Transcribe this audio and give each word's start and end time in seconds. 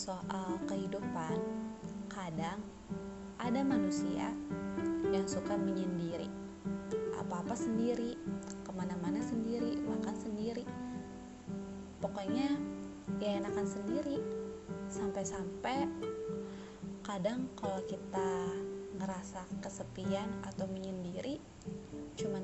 soal 0.00 0.56
kehidupan, 0.64 1.36
kadang 2.08 2.56
ada 3.36 3.60
manusia 3.60 4.32
yang 5.12 5.28
suka 5.28 5.52
menyendiri. 5.60 6.24
Apa-apa 7.20 7.52
sendiri, 7.52 8.16
ke 8.64 8.70
mana-mana 8.72 9.20
sendiri, 9.20 9.76
makan 9.84 10.16
sendiri. 10.16 10.64
Pokoknya 12.00 12.56
ya 13.20 13.44
enakan 13.44 13.68
sendiri. 13.68 14.24
Sampai-sampai 14.88 15.84
kadang 17.04 17.52
kalau 17.60 17.84
kita 17.84 18.56
ngerasa 18.96 19.44
kesepian 19.60 20.32
atau 20.48 20.64
menyendiri, 20.64 21.44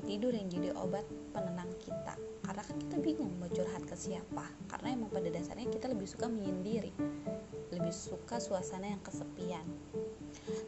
tidur 0.07 0.31
yang 0.31 0.47
jadi 0.47 0.71
obat 0.79 1.03
penenang 1.35 1.67
kita. 1.83 2.15
Karena 2.47 2.63
kan 2.63 2.77
kita 2.79 2.97
bingung 3.03 3.35
mau 3.43 3.51
curhat 3.51 3.83
ke 3.83 3.93
siapa. 3.99 4.47
Karena 4.71 4.95
emang 4.95 5.11
pada 5.11 5.27
dasarnya 5.27 5.67
kita 5.67 5.91
lebih 5.91 6.07
suka 6.07 6.31
menyendiri. 6.31 6.95
Lebih 7.75 7.91
suka 7.91 8.39
suasana 8.39 8.87
yang 8.87 9.03
kesepian. 9.03 9.67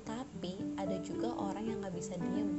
Tapi 0.03 0.59
ada 0.75 0.99
juga 0.99 1.31
orang 1.39 1.71
yang 1.71 1.79
nggak 1.79 1.95
bisa 1.95 2.19
diem. 2.19 2.51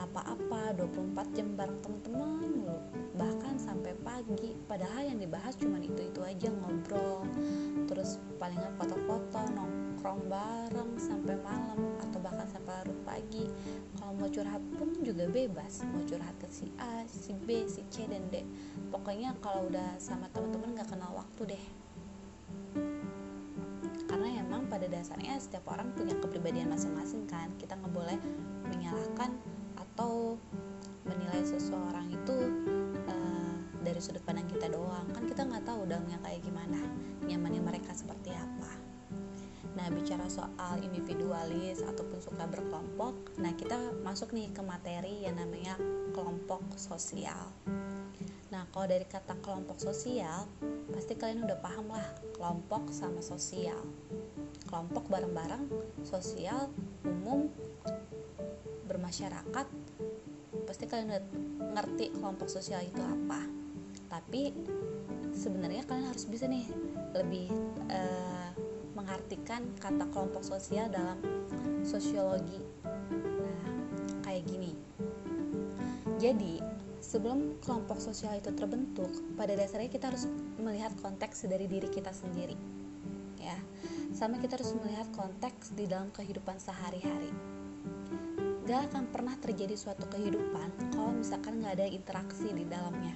Apa-apa 0.00 0.72
24 0.80 1.36
jam 1.36 1.52
bareng 1.52 1.78
temen-temen 1.84 2.32
mulu. 2.48 2.80
Bahkan 3.20 3.60
sampai 3.60 3.92
pagi. 4.00 4.56
Padahal 4.64 5.12
yang 5.12 5.20
dibahas 5.20 5.52
cuma 5.60 5.76
itu-itu 5.84 6.24
aja 6.24 6.48
ngobrol. 6.48 7.28
Terus 7.84 8.16
palingan 8.40 8.72
foto-foto 8.80 9.52
nongkrong 9.52 9.83
bareng 10.12 11.00
sampai 11.00 11.32
malam 11.40 11.96
atau 11.96 12.20
bahkan 12.20 12.44
sampai 12.44 12.76
larut 12.76 13.00
pagi. 13.08 13.48
Kalau 13.96 14.12
mau 14.12 14.28
curhat 14.28 14.60
pun 14.76 14.92
juga 15.00 15.24
bebas 15.32 15.80
mau 15.88 16.04
curhat 16.04 16.36
ke 16.36 16.48
si 16.52 16.68
A, 16.76 17.08
si 17.08 17.32
B, 17.32 17.64
si 17.64 17.80
C 17.88 18.04
dan 18.04 18.28
D. 18.28 18.44
Pokoknya 18.92 19.32
kalau 19.40 19.64
udah 19.72 19.96
sama 19.96 20.28
teman-teman 20.36 20.76
nggak 20.76 20.92
kenal 20.92 21.16
waktu 21.16 21.56
deh. 21.56 21.64
Karena 24.04 24.44
emang 24.44 24.68
pada 24.68 24.84
dasarnya 24.84 25.40
setiap 25.40 25.72
orang 25.72 25.88
punya 25.96 26.12
kepribadian 26.20 26.68
masing-masing 26.68 27.24
kan. 27.24 27.48
Kita 27.56 27.72
nggak 27.80 27.92
boleh 27.96 28.20
menyalahkan 28.68 29.32
atau 29.80 30.36
menilai 31.08 31.40
seseorang 31.48 32.12
itu 32.12 32.36
uh, 33.08 33.56
dari 33.80 34.00
sudut 34.04 34.20
pandang 34.28 34.44
kita 34.52 34.68
doang. 34.68 35.08
Kan 35.16 35.24
kita 35.24 35.48
nggak 35.48 35.64
tahu 35.64 35.88
dalamnya 35.88 36.20
kayak 36.20 36.44
gimana 36.44 36.80
nyamannya 37.24 37.62
mereka 37.64 37.96
seperti 37.96 38.36
apa 38.36 38.63
nah 39.84 39.92
bicara 39.92 40.24
soal 40.32 40.80
individualis 40.80 41.84
ataupun 41.84 42.16
suka 42.16 42.48
berkelompok 42.48 43.36
nah 43.36 43.52
kita 43.52 43.76
masuk 44.00 44.32
nih 44.32 44.48
ke 44.48 44.64
materi 44.64 45.28
yang 45.28 45.36
namanya 45.36 45.76
kelompok 46.16 46.64
sosial. 46.80 47.52
Nah 48.48 48.64
kalau 48.70 48.86
dari 48.86 49.02
kata 49.04 49.34
kelompok 49.42 49.82
sosial 49.82 50.48
pasti 50.94 51.18
kalian 51.18 51.44
udah 51.44 51.58
paham 51.58 51.90
lah 51.90 52.06
kelompok 52.38 52.88
sama 52.94 53.18
sosial. 53.20 53.82
Kelompok 54.70 55.10
bareng-bareng 55.10 55.68
sosial 56.06 56.70
umum 57.04 57.50
bermasyarakat 58.88 59.66
pasti 60.64 60.84
kalian 60.86 61.12
udah 61.12 61.24
ngerti 61.76 62.14
kelompok 62.14 62.48
sosial 62.48 62.80
itu 62.86 63.02
apa. 63.02 63.42
Tapi 64.08 64.54
sebenarnya 65.34 65.82
kalian 65.84 66.08
harus 66.14 66.24
bisa 66.30 66.46
nih 66.46 66.70
lebih 67.10 67.50
uh, 67.90 68.48
mengartikan 69.04 69.68
kata 69.76 70.08
kelompok 70.08 70.40
sosial 70.40 70.88
dalam 70.88 71.20
sosiologi. 71.84 72.64
Nah 73.20 73.68
kayak 74.24 74.48
gini. 74.48 74.72
Jadi 76.16 76.64
sebelum 77.04 77.60
kelompok 77.60 78.00
sosial 78.00 78.40
itu 78.40 78.48
terbentuk 78.56 79.12
pada 79.36 79.52
dasarnya 79.52 79.92
kita 79.92 80.08
harus 80.08 80.24
melihat 80.56 80.96
konteks 81.04 81.44
dari 81.44 81.68
diri 81.68 81.92
kita 81.92 82.16
sendiri 82.16 82.56
ya. 83.44 83.60
Sama 84.16 84.40
kita 84.40 84.56
harus 84.56 84.72
melihat 84.80 85.04
konteks 85.12 85.76
di 85.76 85.84
dalam 85.84 86.08
kehidupan 86.16 86.56
sehari-hari. 86.56 87.28
Gak 88.64 88.88
akan 88.88 89.12
pernah 89.12 89.36
terjadi 89.36 89.76
suatu 89.76 90.08
kehidupan 90.08 90.96
kalau 90.96 91.12
misalkan 91.12 91.60
gak 91.60 91.76
ada 91.76 91.84
interaksi 91.84 92.48
di 92.48 92.64
dalamnya. 92.64 93.12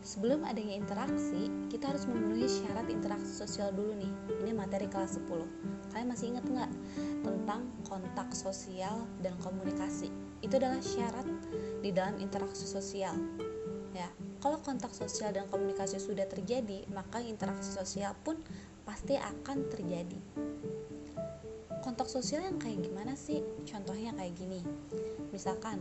Sebelum 0.00 0.48
adanya 0.48 0.80
interaksi, 0.80 1.52
kita 1.68 1.92
harus 1.92 2.08
memenuhi 2.08 2.48
syarat 2.48 2.88
interaksi 2.88 3.36
sosial 3.36 3.68
dulu 3.76 3.92
nih. 4.00 4.12
Ini 4.40 4.52
materi 4.56 4.88
kelas 4.88 5.20
10. 5.20 5.28
Kalian 5.92 6.08
masih 6.08 6.26
ingat 6.32 6.44
nggak 6.48 6.72
tentang 7.20 7.68
kontak 7.84 8.32
sosial 8.32 9.04
dan 9.20 9.36
komunikasi? 9.44 10.08
Itu 10.40 10.56
adalah 10.56 10.80
syarat 10.80 11.28
di 11.84 11.92
dalam 11.92 12.16
interaksi 12.16 12.64
sosial. 12.64 13.12
Ya, 13.92 14.08
kalau 14.40 14.56
kontak 14.64 14.96
sosial 14.96 15.36
dan 15.36 15.44
komunikasi 15.52 16.00
sudah 16.00 16.24
terjadi, 16.24 16.88
maka 16.96 17.20
interaksi 17.20 17.68
sosial 17.68 18.16
pun 18.24 18.40
pasti 18.88 19.20
akan 19.20 19.68
terjadi 19.68 20.18
kontak 21.80 22.12
sosial 22.12 22.44
yang 22.44 22.60
kayak 22.60 22.84
gimana 22.84 23.16
sih? 23.16 23.40
Contohnya 23.64 24.12
kayak 24.12 24.36
gini. 24.36 24.60
Misalkan 25.32 25.80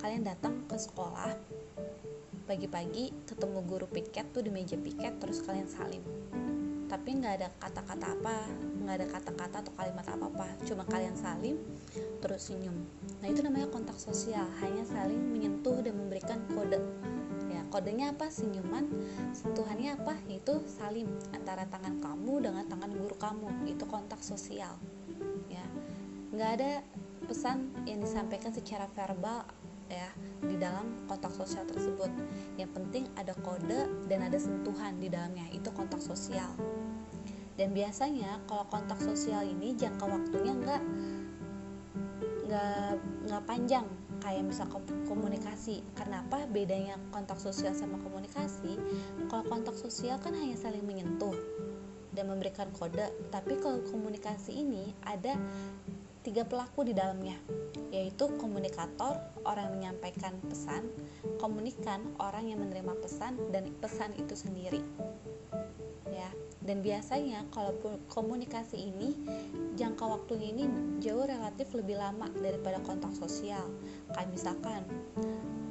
kalian 0.00 0.24
datang 0.24 0.64
ke 0.64 0.76
sekolah 0.80 1.36
pagi-pagi 2.44 3.24
ketemu 3.24 3.64
guru 3.64 3.88
piket 3.88 4.28
tuh 4.36 4.44
di 4.44 4.52
meja 4.52 4.76
piket 4.76 5.16
terus 5.16 5.40
kalian 5.40 5.64
salim. 5.64 6.04
Tapi 6.84 7.16
nggak 7.16 7.34
ada 7.40 7.48
kata-kata 7.58 8.06
apa 8.12 8.36
nggak 8.84 8.96
ada 9.00 9.06
kata-kata 9.08 9.56
atau 9.64 9.72
kalimat 9.80 10.04
apa-apa. 10.04 10.48
Cuma 10.68 10.84
kalian 10.84 11.16
salim 11.16 11.56
terus 12.20 12.52
senyum. 12.52 12.76
Nah 13.24 13.32
itu 13.32 13.40
namanya 13.40 13.72
kontak 13.72 13.96
sosial. 13.96 14.44
Hanya 14.60 14.84
saling 14.84 15.16
menyentuh 15.32 15.80
dan 15.80 15.96
memberikan 15.96 16.38
kode. 16.52 16.78
Ya 17.48 17.64
kodenya 17.72 18.12
apa? 18.12 18.28
Senyuman. 18.28 18.92
Sentuhannya 19.32 19.96
apa? 19.96 20.14
Itu 20.28 20.60
salim 20.68 21.08
antara 21.32 21.64
tangan 21.64 21.96
kamu 22.04 22.44
dengan 22.44 22.64
tangan 22.68 22.92
guru 22.92 23.16
kamu. 23.16 23.48
Itu 23.72 23.88
kontak 23.88 24.20
sosial. 24.20 24.76
Ya 25.48 25.64
nggak 26.36 26.50
ada 26.60 26.72
pesan 27.24 27.72
yang 27.88 28.04
disampaikan 28.04 28.52
secara 28.52 28.84
verbal 28.92 29.48
ya 29.94 30.10
di 30.42 30.58
dalam 30.58 31.06
kontak 31.06 31.30
sosial 31.30 31.62
tersebut. 31.70 32.10
Yang 32.58 32.70
penting 32.74 33.04
ada 33.14 33.32
kode 33.38 33.86
dan 34.10 34.26
ada 34.26 34.36
sentuhan 34.36 34.98
di 34.98 35.06
dalamnya 35.06 35.46
itu 35.54 35.70
kontak 35.70 36.02
sosial. 36.02 36.50
Dan 37.54 37.70
biasanya 37.70 38.42
kalau 38.50 38.66
kontak 38.66 38.98
sosial 38.98 39.46
ini 39.46 39.78
jangka 39.78 40.02
waktunya 40.02 40.52
nggak 40.58 40.82
nggak 42.50 42.90
nggak 43.30 43.42
panjang. 43.46 43.86
Kayak 44.18 44.42
misal 44.48 44.66
komunikasi. 45.06 45.84
Kenapa 45.94 46.48
bedanya 46.48 46.96
kontak 47.12 47.38
sosial 47.38 47.76
sama 47.76 48.00
komunikasi? 48.00 48.80
Kalau 49.30 49.44
kontak 49.46 49.76
sosial 49.76 50.16
kan 50.18 50.32
hanya 50.34 50.56
saling 50.56 50.82
menyentuh 50.82 51.36
dan 52.14 52.30
memberikan 52.30 52.70
kode. 52.72 53.10
Tapi 53.28 53.58
kalau 53.60 53.82
komunikasi 53.90 54.64
ini 54.64 54.94
ada 55.04 55.36
tiga 56.24 56.40
pelaku 56.48 56.88
di 56.88 56.96
dalamnya, 56.96 57.36
yaitu 57.92 58.24
komunikator, 58.40 59.20
orang 59.44 59.68
yang 59.68 59.76
menyampaikan 59.76 60.32
pesan, 60.48 60.88
komunikan, 61.36 62.00
orang 62.16 62.48
yang 62.48 62.64
menerima 62.64 62.96
pesan, 63.04 63.36
dan 63.52 63.68
pesan 63.78 64.16
itu 64.16 64.32
sendiri. 64.32 64.80
Ya, 66.08 66.32
dan 66.64 66.80
biasanya 66.80 67.44
kalau 67.52 67.76
komunikasi 68.08 68.88
ini 68.88 69.12
jangka 69.76 70.00
waktunya 70.00 70.56
ini 70.56 70.64
jauh 71.04 71.28
relatif 71.28 71.68
lebih 71.76 72.00
lama 72.00 72.32
daripada 72.40 72.80
kontak 72.80 73.12
sosial. 73.12 73.68
Kayak 74.16 74.32
misalkan 74.32 74.82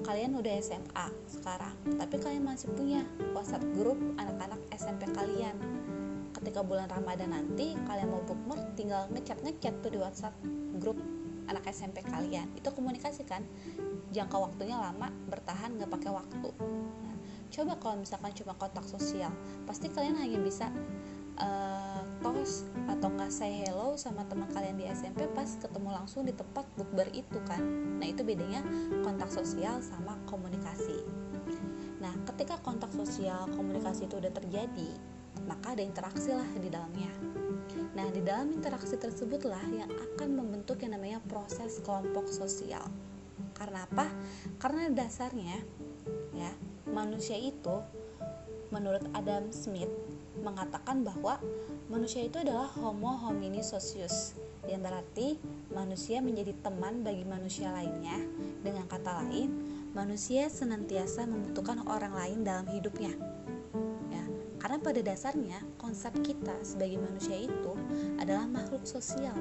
kalian 0.06 0.38
udah 0.38 0.54
SMA 0.62 1.08
sekarang, 1.34 1.74
tapi 1.98 2.22
kalian 2.22 2.46
masih 2.46 2.70
punya 2.78 3.02
WhatsApp 3.34 3.66
grup 3.74 3.98
anak-anak 4.22 4.62
SMP 4.78 5.10
kalian 5.18 5.58
ketika 6.44 6.60
bulan 6.60 6.92
Ramadan 6.92 7.32
nanti 7.32 7.72
kalian 7.88 8.12
mau 8.12 8.20
bookmark 8.28 8.76
tinggal 8.76 9.08
ngechat 9.16 9.40
ngechat 9.48 9.80
tuh 9.80 9.96
di 9.96 9.96
WhatsApp 9.96 10.36
grup 10.76 11.00
anak 11.48 11.64
SMP 11.72 12.04
kalian. 12.04 12.52
Itu 12.52 12.76
komunikasi 12.76 13.24
kan? 13.24 13.48
Jangka 14.12 14.44
waktunya 14.44 14.76
lama 14.76 15.08
bertahan 15.32 15.80
nggak 15.80 15.88
pakai 15.88 16.12
waktu. 16.12 16.52
Nah, 17.00 17.16
coba 17.48 17.80
kalau 17.80 17.96
misalkan 18.04 18.36
cuma 18.36 18.54
kontak 18.60 18.84
sosial 18.84 19.32
pasti 19.64 19.88
kalian 19.88 20.20
hanya 20.20 20.36
bisa 20.44 20.68
uh, 21.40 22.04
tos 22.20 22.68
atau 22.92 23.08
nggak 23.08 23.32
say 23.32 23.64
hello 23.64 23.96
sama 23.96 24.28
teman 24.28 24.52
kalian 24.52 24.76
di 24.76 24.86
SMP 24.92 25.24
pas 25.32 25.48
ketemu 25.48 25.96
langsung 25.96 26.28
di 26.28 26.36
tempat 26.36 26.68
bukber 26.76 27.08
itu 27.16 27.40
kan? 27.48 27.64
Nah 28.04 28.08
itu 28.12 28.20
bedanya 28.28 28.60
kontak 29.00 29.32
sosial 29.32 29.80
sama 29.80 30.20
komunikasi. 30.28 31.08
Nah 32.04 32.12
ketika 32.28 32.60
kontak 32.60 32.92
sosial 32.92 33.48
komunikasi 33.56 34.12
itu 34.12 34.20
udah 34.20 34.32
terjadi 34.36 34.92
maka 35.48 35.76
ada 35.76 35.84
interaksi 35.84 36.32
lah 36.32 36.48
di 36.58 36.70
dalamnya. 36.72 37.12
Nah, 37.94 38.10
di 38.10 38.26
dalam 38.26 38.50
interaksi 38.50 38.98
tersebutlah 38.98 39.62
yang 39.70 39.90
akan 39.90 40.30
membentuk 40.34 40.82
yang 40.82 40.98
namanya 40.98 41.22
proses 41.30 41.78
kelompok 41.86 42.26
sosial. 42.26 42.82
Karena 43.54 43.86
apa? 43.86 44.10
Karena 44.58 44.90
dasarnya 44.90 45.62
ya, 46.34 46.52
manusia 46.90 47.38
itu 47.38 47.82
menurut 48.74 49.06
Adam 49.14 49.54
Smith 49.54 49.92
mengatakan 50.42 51.06
bahwa 51.06 51.38
manusia 51.88 52.26
itu 52.26 52.42
adalah 52.42 52.66
homo 52.74 53.14
homini 53.22 53.62
socius 53.62 54.34
yang 54.66 54.82
berarti 54.82 55.38
manusia 55.70 56.24
menjadi 56.24 56.58
teman 56.66 57.06
bagi 57.06 57.22
manusia 57.28 57.70
lainnya 57.70 58.18
dengan 58.66 58.90
kata 58.90 59.24
lain 59.24 59.50
manusia 59.94 60.50
senantiasa 60.50 61.30
membutuhkan 61.30 61.86
orang 61.86 62.18
lain 62.18 62.40
dalam 62.42 62.66
hidupnya 62.66 63.14
karena 64.64 64.80
pada 64.80 65.04
dasarnya 65.04 65.60
konsep 65.76 66.16
kita 66.24 66.56
sebagai 66.64 67.04
manusia 67.04 67.36
itu 67.36 67.76
adalah 68.16 68.48
makhluk 68.48 68.88
sosial 68.88 69.36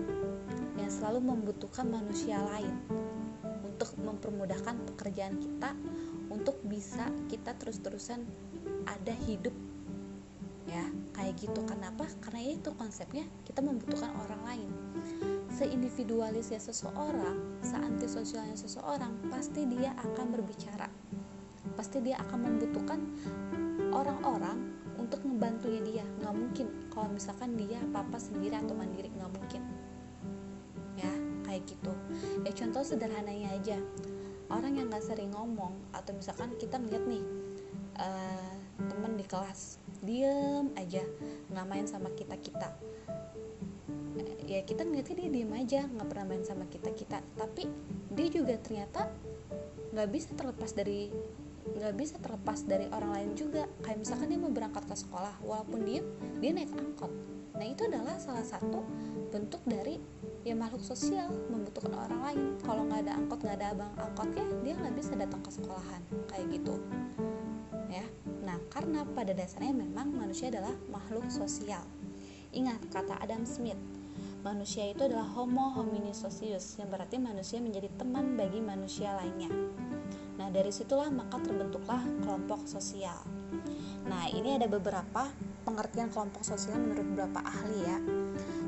yang 0.74 0.90
selalu 0.90 1.22
membutuhkan 1.22 1.86
manusia 1.86 2.42
lain 2.42 2.74
untuk 3.62 3.94
mempermudahkan 4.02 4.82
pekerjaan 4.90 5.38
kita 5.38 5.78
untuk 6.26 6.58
bisa 6.66 7.06
kita 7.30 7.54
terus-terusan 7.54 8.26
ada 8.82 9.14
hidup 9.30 9.54
ya. 10.66 10.90
Kayak 11.12 11.38
gitu. 11.38 11.60
Kenapa? 11.70 12.08
Karena 12.24 12.58
itu 12.58 12.74
konsepnya 12.74 13.22
kita 13.46 13.62
membutuhkan 13.62 14.10
orang 14.26 14.42
lain. 14.42 14.70
Seindividualisnya 15.54 16.58
seseorang 16.58 17.62
seantisosialnya 17.62 18.58
seseorang 18.58 19.12
pasti 19.30 19.68
dia 19.70 19.94
akan 20.02 20.34
berbicara. 20.34 20.90
Pasti 21.78 22.02
dia 22.02 22.18
akan 22.18 22.38
membutuhkan 22.42 23.00
orang-orang 23.92 24.71
untuk 25.42 25.74
ngebantunya 25.74 25.82
dia. 25.82 26.04
Nggak 26.22 26.34
mungkin. 26.38 26.66
Kalau 26.94 27.08
misalkan 27.10 27.50
dia 27.58 27.78
apa 27.82 28.06
apa 28.06 28.18
sendiri 28.22 28.54
atau 28.54 28.74
mandiri 28.78 29.10
nggak 29.10 29.32
mungkin. 29.34 29.62
Ya 30.94 31.12
kayak 31.42 31.62
gitu. 31.66 31.92
Ya 32.46 32.52
contoh 32.54 32.82
sederhananya 32.86 33.50
aja. 33.58 33.78
Orang 34.46 34.78
yang 34.78 34.86
nggak 34.86 35.02
sering 35.02 35.34
ngomong 35.34 35.74
atau 35.90 36.14
misalkan 36.14 36.54
kita 36.60 36.78
ngeliat 36.78 37.02
nih 37.08 37.24
uh, 37.98 38.54
temen 38.78 39.18
di 39.18 39.24
kelas 39.24 39.80
diem 40.02 40.66
aja 40.74 41.06
nggak 41.54 41.66
main 41.70 41.86
sama 41.86 42.10
kita 42.18 42.34
kita 42.42 42.74
ya 44.50 44.66
kita 44.66 44.82
ngeliatnya 44.82 45.14
dia 45.14 45.30
diem 45.30 45.52
aja 45.54 45.80
nggak 45.86 46.08
pernah 46.10 46.26
main 46.26 46.42
sama 46.42 46.66
kita 46.66 46.90
kita 46.90 47.22
tapi 47.38 47.70
dia 48.10 48.28
juga 48.28 48.58
ternyata 48.58 49.06
nggak 49.94 50.08
bisa 50.10 50.34
terlepas 50.34 50.74
dari 50.74 51.14
nggak 51.82 51.98
bisa 51.98 52.14
terlepas 52.22 52.62
dari 52.62 52.86
orang 52.94 53.10
lain 53.10 53.30
juga. 53.34 53.66
Kayak 53.82 54.06
misalkan 54.06 54.30
dia 54.30 54.38
mau 54.38 54.54
berangkat 54.54 54.86
ke 54.86 54.94
sekolah 54.94 55.34
walaupun 55.42 55.82
dia 55.82 55.98
dia 56.38 56.54
naik 56.54 56.70
angkot. 56.78 57.10
Nah 57.58 57.66
itu 57.66 57.82
adalah 57.90 58.22
salah 58.22 58.46
satu 58.46 58.86
bentuk 59.34 59.58
dari 59.66 59.98
ya 60.46 60.54
makhluk 60.54 60.86
sosial 60.86 61.26
membutuhkan 61.50 61.90
orang 61.98 62.20
lain. 62.22 62.42
Kalau 62.62 62.86
nggak 62.86 63.02
ada 63.02 63.12
angkot 63.18 63.38
nggak 63.42 63.56
ada 63.58 63.66
abang 63.74 63.92
angkotnya 63.98 64.46
dia 64.62 64.74
nggak 64.78 64.94
bisa 64.94 65.12
datang 65.18 65.42
ke 65.42 65.50
sekolahan. 65.50 66.02
Kayak 66.30 66.46
gitu. 66.54 66.78
Ya. 67.90 68.06
Nah 68.46 68.62
karena 68.70 69.02
pada 69.02 69.34
dasarnya 69.34 69.74
memang 69.74 70.14
manusia 70.14 70.54
adalah 70.54 70.78
makhluk 70.86 71.26
sosial. 71.34 71.82
Ingat 72.54 72.78
kata 72.94 73.18
Adam 73.18 73.42
Smith 73.42 73.80
manusia 74.42 74.90
itu 74.90 75.06
adalah 75.06 75.26
homo 75.38 75.70
homini 75.70 76.10
socius 76.10 76.74
yang 76.74 76.90
berarti 76.90 77.14
manusia 77.14 77.62
menjadi 77.62 77.86
teman 77.94 78.34
bagi 78.34 78.58
manusia 78.58 79.14
lainnya 79.14 79.46
Nah, 80.42 80.50
dari 80.50 80.74
situlah 80.74 81.06
maka 81.06 81.38
terbentuklah 81.38 82.02
kelompok 82.26 82.66
sosial. 82.66 83.14
Nah, 84.10 84.26
ini 84.26 84.58
ada 84.58 84.66
beberapa 84.66 85.30
pengertian 85.62 86.10
kelompok 86.10 86.42
sosial 86.42 86.82
menurut 86.82 87.06
beberapa 87.14 87.46
ahli 87.46 87.78
ya. 87.86 87.98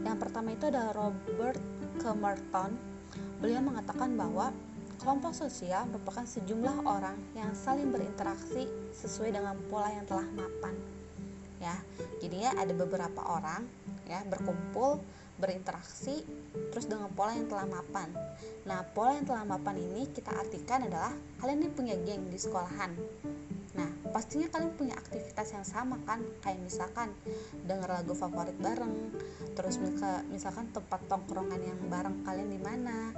Yang 0.06 0.16
pertama 0.22 0.54
itu 0.54 0.70
adalah 0.70 0.94
Robert 0.94 1.58
Kemerton. 1.98 2.78
Beliau 3.42 3.58
mengatakan 3.58 4.14
bahwa 4.14 4.54
kelompok 5.02 5.34
sosial 5.34 5.90
merupakan 5.90 6.22
sejumlah 6.22 6.86
orang 6.86 7.18
yang 7.34 7.50
saling 7.58 7.90
berinteraksi 7.90 8.70
sesuai 8.94 9.34
dengan 9.34 9.58
pola 9.66 9.90
yang 9.90 10.06
telah 10.06 10.30
mapan. 10.30 10.78
Ya, 11.58 11.74
jadi 12.22 12.36
ya 12.38 12.50
ada 12.54 12.70
beberapa 12.70 13.18
orang 13.26 13.66
ya 14.06 14.22
berkumpul 14.30 15.02
berinteraksi 15.34 16.22
terus 16.70 16.86
dengan 16.86 17.10
pola 17.10 17.34
yang 17.34 17.50
telah 17.50 17.66
mapan. 17.66 18.08
Nah, 18.64 18.86
pola 18.94 19.18
yang 19.18 19.26
telah 19.26 19.42
mapan 19.42 19.76
ini 19.82 20.06
kita 20.10 20.30
artikan 20.30 20.86
adalah 20.86 21.10
kalian 21.42 21.66
ini 21.66 21.70
punya 21.74 21.94
geng 22.06 22.30
di 22.30 22.38
sekolahan. 22.38 22.94
Nah, 23.74 23.90
pastinya 24.14 24.46
kalian 24.46 24.70
punya 24.78 24.94
aktivitas 24.94 25.50
yang 25.50 25.66
sama 25.66 25.98
kan? 26.06 26.22
Kayak 26.38 26.62
misalkan 26.62 27.10
denger 27.66 27.90
lagu 27.90 28.14
favorit 28.14 28.54
bareng, 28.62 29.10
terus 29.58 29.82
misalkan 30.30 30.70
tempat 30.70 31.02
tongkrongan 31.10 31.58
yang 31.58 31.78
bareng 31.90 32.22
kalian 32.22 32.54
di 32.54 32.60
mana. 32.62 33.10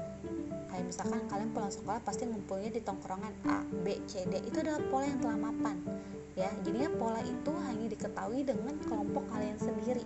Kayak 0.72 0.84
misalkan 0.88 1.20
kalian 1.28 1.52
pulang 1.52 1.72
sekolah 1.72 2.00
pasti 2.00 2.24
ngumpulnya 2.24 2.72
di 2.72 2.80
tongkrongan 2.80 3.34
A, 3.52 3.60
B, 3.84 4.00
C, 4.08 4.24
D. 4.24 4.40
Itu 4.48 4.64
adalah 4.64 4.80
pola 4.88 5.04
yang 5.04 5.20
telah 5.20 5.38
mapan. 5.52 5.76
Ya, 6.36 6.48
jadinya 6.64 6.88
pola 6.96 7.20
itu 7.24 7.52
hanya 7.64 7.86
diketahui 7.92 8.44
dengan 8.44 8.76
kelompok 8.84 9.24
kalian 9.32 9.56
sendiri 9.56 10.04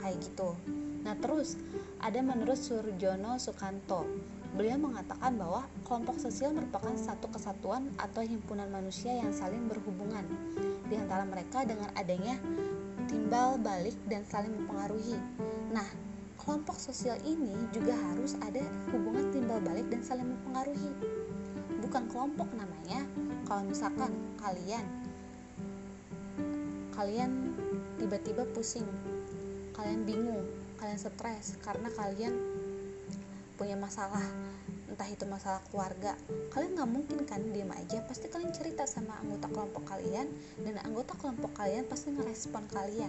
kayak 0.00 0.18
gitu. 0.24 0.56
Nah 1.04 1.14
terus 1.20 1.56
ada 2.00 2.20
menurut 2.20 2.56
Surjono 2.56 3.36
Sukanto 3.36 4.04
beliau 4.50 4.82
mengatakan 4.82 5.38
bahwa 5.38 5.62
kelompok 5.86 6.18
sosial 6.18 6.50
merupakan 6.50 6.90
satu 6.98 7.30
kesatuan 7.30 7.86
atau 8.02 8.18
himpunan 8.26 8.66
manusia 8.66 9.14
yang 9.14 9.30
saling 9.30 9.70
berhubungan. 9.70 10.26
Di 10.90 10.98
antara 10.98 11.22
mereka 11.22 11.62
dengan 11.62 11.86
adanya 11.94 12.34
timbal 13.06 13.62
balik 13.62 13.94
dan 14.10 14.26
saling 14.26 14.50
mempengaruhi. 14.50 15.14
Nah 15.70 15.86
kelompok 16.40 16.82
sosial 16.82 17.14
ini 17.22 17.54
juga 17.70 17.94
harus 17.94 18.34
ada 18.42 18.64
hubungan 18.90 19.30
timbal 19.30 19.62
balik 19.62 19.86
dan 19.86 20.02
saling 20.02 20.26
mempengaruhi. 20.26 20.90
Bukan 21.86 22.10
kelompok 22.10 22.50
namanya. 22.58 23.06
Kalau 23.46 23.62
misalkan 23.66 24.10
kalian 24.42 24.86
kalian 26.90 27.54
tiba-tiba 27.96 28.44
pusing 28.50 28.84
kalian 29.80 30.04
bingung 30.04 30.44
kalian 30.76 31.00
stres 31.00 31.56
karena 31.64 31.88
kalian 31.96 32.36
punya 33.56 33.80
masalah 33.80 34.24
entah 34.90 35.08
itu 35.08 35.24
masalah 35.24 35.64
keluarga. 35.72 36.12
Kalian 36.52 36.76
nggak 36.76 36.90
mungkin 36.90 37.16
kan 37.24 37.40
diem 37.40 37.72
aja 37.72 38.04
pasti 38.04 38.28
kalian 38.28 38.52
cerita 38.52 38.84
sama 38.84 39.16
anggota 39.24 39.48
kelompok 39.48 39.88
kalian 39.88 40.28
dan 40.60 40.76
anggota 40.84 41.16
kelompok 41.16 41.56
kalian 41.56 41.88
pasti 41.88 42.12
ngerespon 42.12 42.68
kalian 42.68 43.08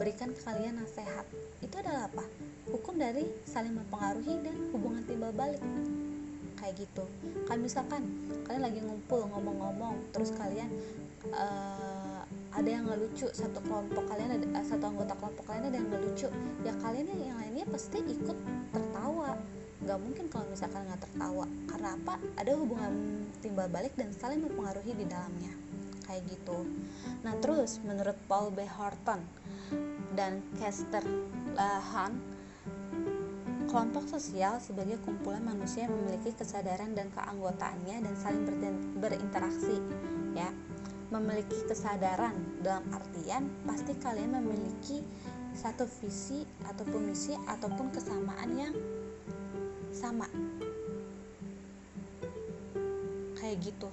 berikan 0.00 0.32
ke 0.32 0.40
kalian 0.40 0.80
nasihat. 0.80 1.28
Itu 1.60 1.76
adalah 1.82 2.08
apa? 2.08 2.24
Hukum 2.72 2.96
dari 2.96 3.28
saling 3.44 3.76
mempengaruhi 3.76 4.40
dan 4.40 4.56
hubungan 4.72 5.04
timbal 5.04 5.36
balik. 5.36 5.60
Kayak 6.56 6.88
gitu. 6.88 7.04
Kan 7.44 7.60
misalkan 7.60 8.00
kalian 8.48 8.64
lagi 8.64 8.80
ngumpul 8.80 9.28
ngomong-ngomong 9.28 10.00
terus 10.16 10.32
kalian 10.32 10.72
uh, 11.36 11.99
ada 12.50 12.66
yang 12.66 12.84
ngelucu 12.86 13.30
satu 13.30 13.62
kelompok 13.62 14.10
kalian 14.10 14.34
ada 14.34 14.46
eh, 14.58 14.64
satu 14.66 14.84
anggota 14.90 15.14
kelompok 15.14 15.44
kalian 15.46 15.70
ada 15.70 15.76
yang 15.78 15.88
ngelucu 15.88 16.28
ya 16.66 16.72
kalian 16.82 17.06
yang, 17.06 17.20
yang 17.34 17.38
lainnya 17.38 17.66
pasti 17.70 17.98
ikut 18.02 18.38
tertawa. 18.74 19.38
Nggak 19.80 19.98
mungkin 20.02 20.24
kalau 20.28 20.46
misalkan 20.50 20.82
nggak 20.84 21.02
tertawa. 21.08 21.46
Karena 21.70 21.88
apa? 21.96 22.14
Ada 22.36 22.52
hubungan 22.58 22.92
timbal 23.40 23.68
balik 23.72 23.94
dan 23.96 24.12
saling 24.12 24.42
mempengaruhi 24.44 24.92
di 24.92 25.06
dalamnya. 25.08 25.52
Kayak 26.04 26.26
gitu. 26.26 26.66
Nah 27.22 27.34
terus 27.38 27.78
menurut 27.86 28.18
Paul 28.26 28.50
B. 28.50 28.66
Horton 28.66 29.22
dan 30.18 30.42
Kester 30.58 31.06
Lahan 31.54 32.18
kelompok 33.70 34.10
sosial 34.10 34.58
sebagai 34.58 34.98
kumpulan 35.06 35.46
manusia 35.46 35.86
yang 35.86 35.94
memiliki 35.94 36.34
kesadaran 36.34 36.90
dan 36.98 37.06
keanggotaannya 37.14 38.02
dan 38.02 38.14
saling 38.18 38.42
berinteraksi 38.98 39.78
ya 40.34 40.50
memiliki 41.10 41.66
kesadaran 41.66 42.62
dalam 42.62 42.86
artian 42.94 43.50
pasti 43.66 43.98
kalian 43.98 44.38
memiliki 44.38 45.02
satu 45.50 45.82
visi 46.00 46.46
ataupun 46.62 47.10
misi 47.10 47.34
ataupun 47.50 47.90
kesamaan 47.90 48.50
yang 48.54 48.74
sama. 49.90 50.30
Kayak 53.34 53.58
gitu. 53.66 53.90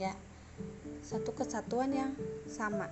Ya 0.00 0.16
satu 1.04 1.36
kesatuan 1.36 1.92
yang 1.92 2.12
sama. 2.48 2.88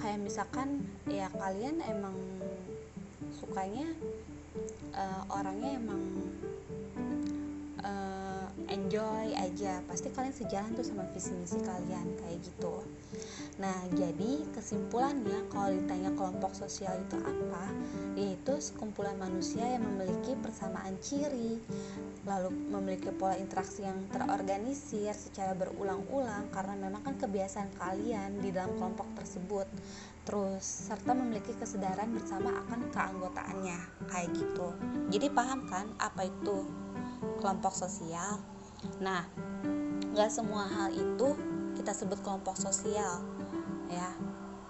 Kayak 0.00 0.24
misalkan 0.24 0.88
ya 1.04 1.28
kalian 1.36 1.84
emang 1.84 2.16
sukanya 3.36 3.84
uh, 4.96 5.22
orangnya 5.28 5.76
emang 5.76 6.25
enjoy 8.66 9.36
aja. 9.36 9.84
Pasti 9.84 10.08
kalian 10.10 10.34
sejalan 10.34 10.72
tuh 10.74 10.86
sama 10.86 11.04
visi 11.12 11.32
misi 11.36 11.60
kalian 11.60 12.16
kayak 12.20 12.38
gitu. 12.42 12.82
Nah 13.56 13.76
jadi 13.94 14.44
kesimpulannya 14.52 15.48
kalau 15.48 15.72
ditanya 15.72 16.12
kelompok 16.12 16.52
sosial 16.52 16.92
itu 17.00 17.16
apa 17.20 17.64
yaitu 18.16 18.54
sekumpulan 18.60 19.16
manusia 19.16 19.64
yang 19.64 19.84
memiliki 19.84 20.36
persamaan 20.40 20.96
ciri 21.00 21.60
lalu 22.28 22.52
memiliki 22.52 23.12
pola 23.14 23.38
interaksi 23.38 23.86
yang 23.86 23.96
terorganisir 24.10 25.14
secara 25.14 25.54
berulang-ulang 25.54 26.50
karena 26.50 26.74
memang 26.76 27.00
kan 27.06 27.16
kebiasaan 27.16 27.70
kalian 27.78 28.42
di 28.42 28.50
dalam 28.50 28.74
kelompok 28.76 29.08
tersebut. 29.16 29.68
Terus 30.26 30.90
serta 30.90 31.14
memiliki 31.14 31.54
kesadaran 31.54 32.10
bersama 32.10 32.50
akan 32.66 32.90
keanggotaannya 32.90 33.78
kayak 34.10 34.34
gitu. 34.34 34.74
Jadi 35.14 35.30
paham 35.30 35.70
kan 35.70 35.86
apa 36.02 36.26
itu 36.26 36.85
kelompok 37.40 37.72
sosial 37.72 38.40
Nah, 39.00 39.24
nggak 40.12 40.30
semua 40.30 40.68
hal 40.68 40.88
itu 40.92 41.28
kita 41.76 41.92
sebut 41.92 42.20
kelompok 42.24 42.56
sosial, 42.56 43.20
ya. 43.88 44.10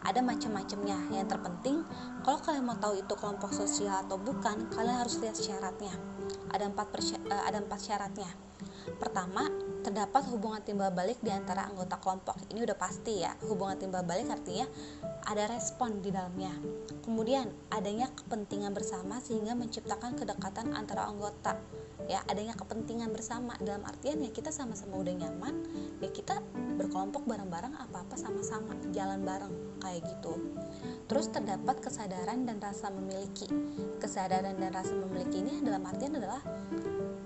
Ada 0.06 0.22
macam-macamnya. 0.22 1.10
Yang 1.10 1.34
terpenting, 1.34 1.82
kalau 2.22 2.38
kalian 2.38 2.62
mau 2.62 2.78
tahu 2.78 3.02
itu 3.02 3.14
kelompok 3.18 3.50
sosial 3.50 4.06
atau 4.06 4.18
bukan, 4.18 4.70
kalian 4.70 5.02
harus 5.02 5.18
lihat 5.18 5.34
syaratnya. 5.34 5.94
Ada 6.54 6.70
empat 6.70 6.94
uh, 6.94 7.42
ada 7.42 7.58
empat 7.58 7.80
syaratnya. 7.82 8.30
Pertama, 8.96 9.50
terdapat 9.82 10.26
hubungan 10.30 10.62
timbal 10.62 10.90
balik 10.90 11.18
di 11.22 11.30
antara 11.30 11.66
anggota 11.66 11.98
kelompok. 12.02 12.38
Ini 12.50 12.62
udah 12.62 12.78
pasti 12.78 13.22
ya. 13.22 13.34
Hubungan 13.46 13.78
timbal 13.78 14.02
balik 14.02 14.26
artinya 14.30 14.66
ada 15.26 15.46
respon 15.50 16.02
di 16.02 16.10
dalamnya. 16.10 16.54
Kemudian 17.02 17.50
adanya 17.70 18.10
kepentingan 18.14 18.74
bersama 18.74 19.22
sehingga 19.22 19.54
menciptakan 19.54 20.18
kedekatan 20.18 20.74
antara 20.74 21.06
anggota. 21.06 21.58
Ya, 22.06 22.22
adanya 22.30 22.54
kepentingan 22.54 23.10
bersama 23.10 23.58
dalam 23.58 23.82
artian 23.82 24.22
ya 24.22 24.30
kita 24.30 24.54
sama-sama 24.54 25.02
udah 25.02 25.26
nyaman, 25.26 25.66
ya 25.98 26.06
kita 26.14 26.38
berkelompok 26.78 27.26
bareng-bareng 27.26 27.74
apa-apa 27.82 28.14
sama-sama 28.14 28.78
jalan 28.94 29.26
bareng 29.26 29.50
kayak 29.82 30.06
gitu. 30.06 30.38
Terus 31.10 31.30
terdapat 31.34 31.82
kesadaran 31.82 32.46
dan 32.46 32.62
rasa 32.62 32.94
memiliki. 32.94 33.50
Kesadaran 33.98 34.54
dan 34.54 34.70
rasa 34.70 34.94
memiliki 34.94 35.42
ini 35.42 35.62
dalam 35.62 35.82
artian 35.82 36.14
adalah 36.14 36.42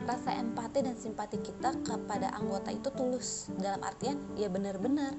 rasa 0.07 0.37
empati 0.37 0.85
dan 0.85 0.97
simpati 0.97 1.39
kita 1.41 1.77
kepada 1.85 2.33
anggota 2.37 2.73
itu 2.73 2.89
tulus. 2.93 3.49
Dalam 3.57 3.81
artian 3.85 4.17
ya 4.37 4.49
benar-benar. 4.49 5.15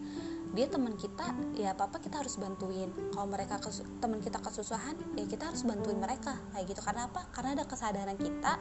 Dia 0.51 0.67
teman 0.67 0.99
kita 0.99 1.31
ya 1.55 1.71
apa 1.71 1.87
apa 1.87 2.03
kita 2.03 2.19
harus 2.19 2.35
bantuin. 2.35 2.91
Kalau 3.15 3.27
mereka 3.31 3.55
teman 4.03 4.19
kita 4.19 4.35
kesusahan 4.43 4.99
ya 5.15 5.23
kita 5.23 5.53
harus 5.53 5.63
bantuin 5.63 5.95
mereka. 5.95 6.35
Kayak 6.51 6.75
gitu. 6.75 6.81
Karena 6.83 7.07
apa? 7.07 7.21
Karena 7.31 7.49
ada 7.55 7.65
kesadaran 7.65 8.17
kita 8.19 8.59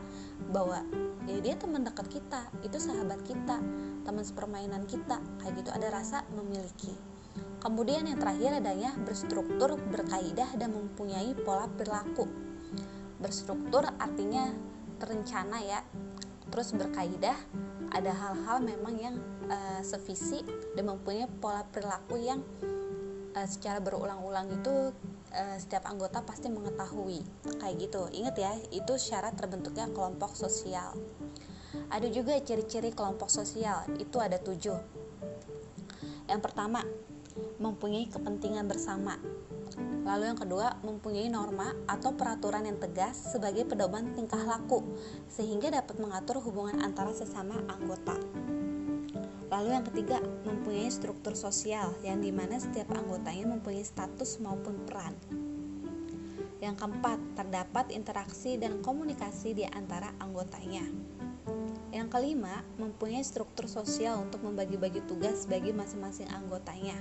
bahwa 0.54 0.86
ya 1.26 1.38
dia 1.42 1.54
teman 1.58 1.82
dekat 1.82 2.06
kita 2.06 2.46
itu 2.62 2.78
sahabat 2.78 3.20
kita 3.26 3.58
teman 4.06 4.22
sepermainan 4.22 4.86
kita. 4.86 5.18
Kayak 5.42 5.66
gitu. 5.66 5.70
Ada 5.74 5.88
rasa 5.90 6.18
memiliki. 6.30 6.94
Kemudian 7.60 8.08
yang 8.08 8.16
terakhir 8.16 8.62
adanya 8.62 8.96
berstruktur 9.02 9.76
berkaidah 9.76 10.56
dan 10.56 10.72
mempunyai 10.72 11.36
pola 11.44 11.68
perilaku 11.68 12.50
berstruktur 13.20 13.84
artinya 14.00 14.48
terencana 14.96 15.60
ya 15.60 15.80
terus 16.50 16.74
berkaidah 16.74 17.38
ada 17.90 18.12
hal-hal 18.14 18.62
memang 18.62 18.94
yang 18.98 19.16
uh, 19.50 19.82
sevisi 19.82 20.46
dan 20.78 20.86
mempunyai 20.86 21.26
pola 21.42 21.66
perilaku 21.66 22.22
yang 22.22 22.42
uh, 23.34 23.48
secara 23.50 23.82
berulang-ulang 23.82 24.50
itu 24.54 24.94
uh, 25.34 25.56
setiap 25.58 25.90
anggota 25.90 26.22
pasti 26.22 26.46
mengetahui. 26.50 27.22
Kayak 27.58 27.74
gitu. 27.82 28.02
Ingat 28.14 28.36
ya 28.38 28.52
itu 28.70 28.92
syarat 28.94 29.34
terbentuknya 29.34 29.90
kelompok 29.90 30.38
sosial. 30.38 30.94
Ada 31.90 32.06
juga 32.10 32.38
ciri-ciri 32.38 32.94
kelompok 32.94 33.30
sosial 33.30 33.86
itu 33.98 34.22
ada 34.22 34.38
tujuh. 34.38 34.78
Yang 36.30 36.40
pertama 36.46 36.86
mempunyai 37.58 38.06
kepentingan 38.06 38.70
bersama 38.70 39.18
Lalu 40.00 40.32
yang 40.32 40.40
kedua, 40.40 40.68
mempunyai 40.80 41.28
norma 41.28 41.76
atau 41.84 42.16
peraturan 42.16 42.64
yang 42.64 42.80
tegas 42.80 43.36
sebagai 43.36 43.68
pedoman 43.68 44.16
tingkah 44.16 44.40
laku 44.40 44.80
sehingga 45.28 45.68
dapat 45.68 46.00
mengatur 46.00 46.40
hubungan 46.40 46.80
antara 46.80 47.12
sesama 47.12 47.60
anggota. 47.68 48.16
Lalu 49.50 49.68
yang 49.76 49.84
ketiga, 49.84 50.18
mempunyai 50.46 50.88
struktur 50.88 51.34
sosial 51.34 51.92
yang 52.06 52.22
di 52.22 52.30
mana 52.30 52.56
setiap 52.56 52.88
anggotanya 52.94 53.50
mempunyai 53.50 53.84
status 53.84 54.38
maupun 54.38 54.86
peran. 54.86 55.12
Yang 56.62 56.76
keempat, 56.80 57.18
terdapat 57.34 57.90
interaksi 57.90 58.60
dan 58.60 58.78
komunikasi 58.84 59.56
di 59.56 59.64
antara 59.66 60.12
anggotanya. 60.22 60.86
Yang 61.90 62.08
kelima, 62.14 62.62
mempunyai 62.78 63.26
struktur 63.26 63.66
sosial 63.66 64.22
untuk 64.22 64.46
membagi-bagi 64.46 65.02
tugas 65.10 65.50
bagi 65.50 65.74
masing-masing 65.74 66.30
anggotanya. 66.30 66.94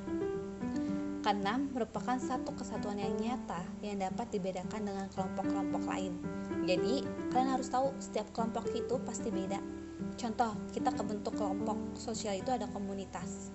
Keenam, 1.29 1.69
merupakan 1.77 2.17
satu 2.17 2.57
kesatuan 2.57 2.97
yang 2.97 3.13
nyata 3.21 3.61
yang 3.85 4.01
dapat 4.01 4.33
dibedakan 4.33 4.81
dengan 4.81 5.05
kelompok-kelompok 5.13 5.85
lain. 5.85 6.17
Jadi, 6.65 7.05
kalian 7.29 7.53
harus 7.53 7.69
tahu 7.69 7.93
setiap 8.01 8.33
kelompok 8.33 8.65
itu 8.73 8.97
pasti 9.05 9.29
beda. 9.29 9.61
Contoh, 10.17 10.57
kita 10.73 10.89
kebentuk 10.89 11.37
kelompok 11.37 11.77
sosial 11.93 12.33
itu 12.33 12.49
ada 12.49 12.65
komunitas. 12.73 13.53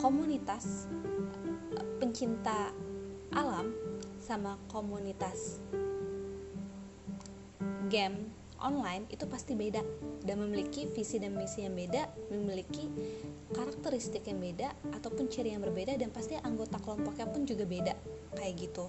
Komunitas 0.00 0.88
pencinta 2.00 2.72
alam 3.36 3.76
sama 4.16 4.56
komunitas 4.72 5.60
game 7.92 8.32
online 8.56 9.04
itu 9.12 9.28
pasti 9.28 9.52
beda 9.52 9.84
dan 10.24 10.40
memiliki 10.40 10.88
visi 10.88 11.20
dan 11.20 11.36
misi 11.36 11.68
yang 11.68 11.76
beda, 11.76 12.08
memiliki 12.32 12.88
karakteristik 13.52 14.26
yang 14.26 14.40
beda 14.40 14.72
ataupun 14.96 15.28
ciri 15.28 15.52
yang 15.52 15.62
berbeda 15.62 15.94
dan 16.00 16.08
pasti 16.08 16.34
anggota 16.40 16.80
kelompoknya 16.80 17.28
pun 17.28 17.44
juga 17.44 17.68
beda 17.68 17.94
kayak 18.36 18.54
gitu. 18.58 18.88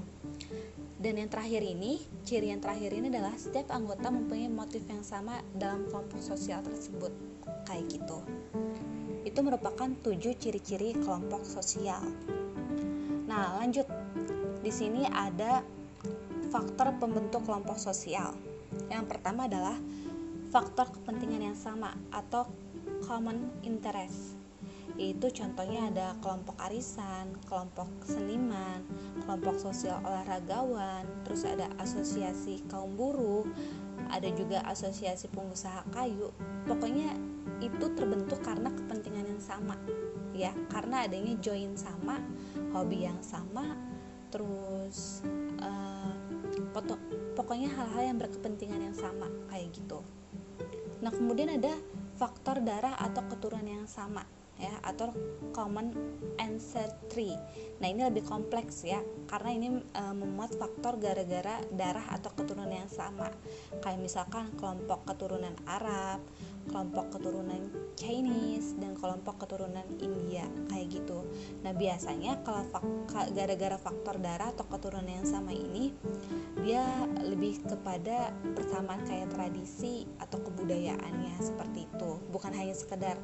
Dan 1.04 1.20
yang 1.20 1.28
terakhir 1.28 1.60
ini, 1.68 2.00
ciri 2.24 2.56
yang 2.56 2.64
terakhir 2.64 2.96
ini 2.96 3.12
adalah 3.12 3.36
setiap 3.36 3.76
anggota 3.76 4.08
mempunyai 4.08 4.48
motif 4.48 4.88
yang 4.88 5.04
sama 5.04 5.44
dalam 5.52 5.84
kelompok 5.92 6.24
sosial 6.24 6.64
tersebut 6.64 7.12
kayak 7.68 7.92
gitu. 7.92 8.24
Itu 9.28 9.44
merupakan 9.44 9.92
tujuh 10.00 10.40
ciri-ciri 10.40 10.96
kelompok 10.96 11.44
sosial. 11.44 12.04
Nah, 13.28 13.60
lanjut. 13.60 13.88
Di 14.64 14.72
sini 14.72 15.04
ada 15.12 15.60
faktor 16.48 16.96
pembentuk 17.04 17.44
kelompok 17.44 17.76
sosial. 17.76 18.32
Yang 18.88 19.12
pertama 19.12 19.52
adalah 19.52 19.76
faktor 20.54 20.88
kepentingan 20.88 21.52
yang 21.52 21.58
sama 21.58 21.92
atau 22.16 22.48
common 23.04 23.52
interest. 23.66 24.43
Itu 24.94 25.34
contohnya 25.34 25.90
ada 25.90 26.08
kelompok 26.22 26.54
arisan, 26.62 27.34
kelompok 27.50 27.90
seniman, 28.06 28.86
kelompok 29.26 29.58
sosial 29.58 29.98
olahragawan, 30.06 31.10
terus 31.26 31.50
ada 31.50 31.66
asosiasi 31.82 32.62
kaum 32.70 32.94
buruh, 32.94 33.42
ada 34.14 34.30
juga 34.30 34.62
asosiasi 34.70 35.34
pengusaha 35.34 35.82
kayu. 35.90 36.30
Pokoknya 36.70 37.18
itu 37.58 37.90
terbentuk 37.98 38.38
karena 38.46 38.70
kepentingan 38.70 39.26
yang 39.34 39.42
sama, 39.42 39.74
ya, 40.38 40.54
karena 40.70 41.10
adanya 41.10 41.34
join 41.42 41.74
sama, 41.74 42.22
hobi 42.70 43.10
yang 43.10 43.18
sama, 43.26 43.74
terus 44.30 45.26
uh, 45.58 46.14
pokoknya 47.34 47.70
hal-hal 47.74 48.14
yang 48.14 48.18
berkepentingan 48.22 48.94
yang 48.94 48.98
sama 48.98 49.26
kayak 49.50 49.74
gitu. 49.74 50.06
Nah 51.02 51.10
kemudian 51.10 51.50
ada 51.50 51.74
faktor 52.14 52.62
darah 52.62 52.94
atau 52.94 53.26
keturunan 53.26 53.66
yang 53.66 53.90
sama 53.90 54.22
ya 54.64 54.74
atau 54.82 55.12
common 55.52 55.92
ancestry. 56.40 57.36
Nah, 57.84 57.88
ini 57.92 58.02
lebih 58.08 58.24
kompleks 58.24 58.88
ya 58.88 59.04
karena 59.28 59.50
ini 59.54 59.68
e, 59.80 60.04
memuat 60.16 60.56
faktor 60.56 60.98
gara-gara 60.98 61.62
darah 61.76 62.08
atau 62.16 62.32
keturunan 62.34 62.72
yang 62.72 62.90
sama. 62.90 63.30
Kayak 63.84 64.00
misalkan 64.02 64.50
kelompok 64.56 65.04
keturunan 65.04 65.54
Arab, 65.68 66.24
kelompok 66.68 67.20
keturunan 67.20 67.68
Chinese 68.00 68.76
dan 68.80 68.96
kelompok 68.96 69.44
keturunan 69.44 69.86
India 70.00 70.48
kayak 70.72 70.88
gitu. 70.96 71.28
Nah 71.62 71.76
biasanya 71.76 72.40
kalau 72.48 72.64
gara-gara 73.36 73.78
faktor 73.78 74.18
darah 74.20 74.50
atau 74.56 74.66
keturunan 74.68 75.08
yang 75.08 75.28
sama 75.28 75.52
ini 75.52 75.92
dia 76.64 76.84
lebih 77.20 77.60
kepada 77.68 78.32
persamaan 78.56 79.04
kayak 79.04 79.36
tradisi 79.36 80.08
atau 80.18 80.40
kebudayaannya 80.40 81.36
seperti 81.44 81.86
itu. 81.92 82.12
Bukan 82.32 82.56
hanya 82.56 82.76
sekedar 82.76 83.20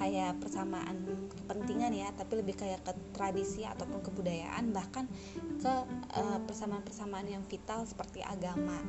kayak 0.00 0.40
persamaan 0.40 1.04
kepentingan 1.44 1.92
ya, 1.92 2.08
tapi 2.16 2.40
lebih 2.40 2.56
kayak 2.56 2.80
ke 2.84 2.92
tradisi 3.12 3.62
ataupun 3.68 4.00
kebudayaan 4.00 4.72
bahkan 4.72 5.10
ke 5.60 5.74
uh, 6.16 6.38
persamaan-persamaan 6.48 7.28
yang 7.28 7.44
vital 7.46 7.84
seperti 7.84 8.24
agama 8.24 8.80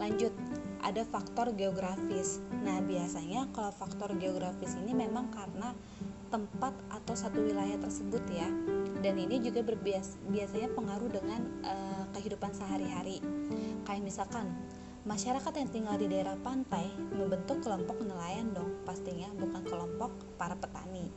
Lanjut, 0.00 0.34
ada 0.82 1.02
faktor 1.06 1.54
geografis. 1.54 2.42
Nah, 2.64 2.82
biasanya 2.82 3.46
kalau 3.54 3.70
faktor 3.70 4.14
geografis 4.18 4.74
ini 4.78 4.96
memang 4.96 5.30
karena 5.30 5.76
tempat 6.32 6.72
atau 6.88 7.12
satu 7.12 7.44
wilayah 7.44 7.76
tersebut 7.78 8.24
ya. 8.32 8.48
Dan 9.04 9.20
ini 9.20 9.38
juga 9.42 9.60
berbias 9.62 10.16
biasanya 10.32 10.72
pengaruh 10.72 11.10
dengan 11.12 11.40
uh, 11.62 12.04
kehidupan 12.16 12.50
sehari-hari. 12.56 13.20
Kayak 13.84 14.02
misalkan 14.02 14.50
masyarakat 15.02 15.52
yang 15.58 15.70
tinggal 15.70 15.96
di 15.98 16.06
daerah 16.06 16.38
pantai 16.38 16.86
membentuk 17.10 17.58
kelompok 17.58 17.98
nelayan 18.06 18.54
dong 18.54 18.86
pastinya 18.86 19.26
bukan 19.34 19.62
kelompok 19.66 20.14
para 20.38 20.54
petani. 20.54 21.10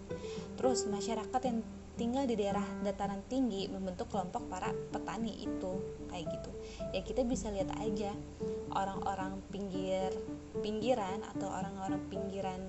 Terus 0.57 0.89
masyarakat 0.89 1.41
yang 1.45 1.61
tinggal 1.95 2.27
di 2.27 2.35
daerah 2.35 2.63
dataran 2.83 3.23
tinggi 3.31 3.71
membentuk 3.71 4.11
kelompok 4.11 4.45
para 4.51 4.71
petani 4.91 5.47
itu 5.47 5.79
kayak 6.11 6.27
gitu. 6.27 6.51
Ya 6.91 7.01
kita 7.03 7.23
bisa 7.23 7.51
lihat 7.51 7.71
aja 7.79 8.11
orang-orang 8.75 9.39
pinggir 9.49 10.11
pinggiran 10.59 11.23
atau 11.35 11.47
orang-orang 11.51 12.01
pinggiran 12.11 12.61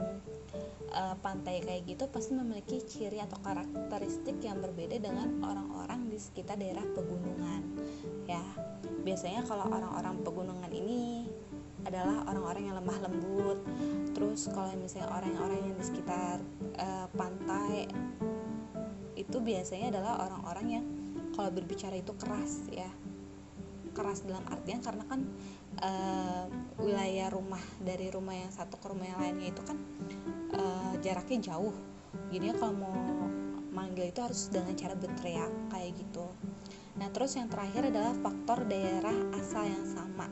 uh, 0.95 1.15
pantai 1.23 1.63
kayak 1.63 1.87
gitu 1.87 2.07
pasti 2.11 2.33
memiliki 2.35 2.83
ciri 2.87 3.19
atau 3.23 3.39
karakteristik 3.43 4.39
yang 4.43 4.63
berbeda 4.63 4.99
dengan 4.99 5.43
orang-orang 5.43 6.07
di 6.11 6.19
sekitar 6.19 6.59
daerah 6.59 6.87
pegunungan 6.95 7.63
ya. 8.31 8.43
Biasanya 9.07 9.47
kalau 9.47 9.71
orang-orang 9.71 10.23
pegunungan 10.23 10.73
ini 10.75 11.27
adalah 11.87 12.27
orang-orang 12.27 12.63
yang 12.67 12.77
lemah 12.83 12.99
lembut. 13.07 13.59
Terus 14.11 14.51
kalau 14.51 14.75
misalnya 14.75 15.11
orang-orang 15.15 15.59
yang 15.71 15.75
di 15.79 15.85
sekitar 15.87 16.43
uh, 16.83 17.07
pantai 17.15 17.87
itu 19.17 19.41
biasanya 19.41 19.97
adalah 19.97 20.29
orang-orang 20.29 20.67
yang 20.69 20.85
kalau 21.33 21.49
berbicara 21.51 21.97
itu 21.97 22.13
keras 22.15 22.69
ya. 22.69 22.89
Keras 23.97 24.29
dalam 24.29 24.45
artian 24.53 24.85
karena 24.85 25.05
kan 25.09 25.25
uh, 25.81 26.45
wilayah 26.77 27.33
rumah 27.33 27.61
dari 27.81 28.13
rumah 28.13 28.37
yang 28.37 28.53
satu 28.53 28.77
ke 28.77 28.87
rumah 28.93 29.09
yang 29.09 29.21
lainnya 29.25 29.57
itu 29.57 29.63
kan 29.65 29.79
uh, 30.53 30.93
jaraknya 31.01 31.53
jauh. 31.53 31.73
Jadinya 32.29 32.57
kalau 32.61 32.75
mau 32.77 32.97
manggil 33.73 34.13
itu 34.13 34.21
harus 34.21 34.53
dengan 34.53 34.77
cara 34.77 34.93
berteriak 34.97 35.53
kayak 35.73 35.97
gitu. 35.97 36.29
Nah 37.01 37.09
terus 37.13 37.37
yang 37.37 37.49
terakhir 37.49 37.89
adalah 37.89 38.13
faktor 38.21 38.65
daerah 38.69 39.17
asal 39.37 39.65
yang 39.65 39.85
sama. 39.85 40.29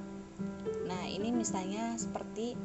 Nah 0.85 1.05
ini 1.09 1.33
misalnya 1.33 1.97
seperti 1.97 2.57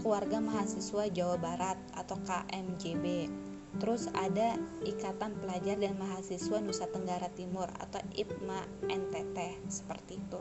keluarga 0.00 0.40
mahasiswa 0.40 1.08
Jawa 1.08 1.36
Barat 1.40 1.78
atau 1.96 2.20
KMJB 2.24 3.28
Terus 3.76 4.08
ada 4.16 4.56
Ikatan 4.88 5.36
Pelajar 5.36 5.76
dan 5.76 6.00
Mahasiswa 6.00 6.58
Nusa 6.64 6.88
Tenggara 6.88 7.28
Timur 7.28 7.68
atau 7.76 8.00
IPMA 8.16 8.88
NTT 8.88 9.68
seperti 9.68 10.16
itu. 10.16 10.40